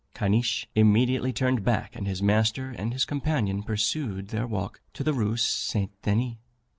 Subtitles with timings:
[0.15, 5.13] Caniche immediately turned back, and his master and his companion pursued their walk to the
[5.13, 5.91] Rue St.
[6.01, 6.37] Denis.